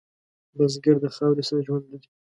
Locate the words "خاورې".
1.15-1.43